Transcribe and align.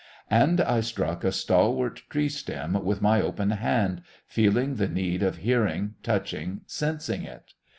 And 0.31 0.59
I 0.61 0.81
struck 0.81 1.23
a 1.23 1.31
stalwart 1.31 2.01
tree 2.09 2.27
stem 2.29 2.73
with 2.83 3.03
my 3.03 3.21
open 3.21 3.51
hand, 3.51 4.01
feeling 4.25 4.77
the 4.77 4.87
need 4.89 5.21
of 5.21 5.37
hearing, 5.45 5.93
touching, 6.01 6.61
sensing 6.65 7.21
it. 7.21 7.53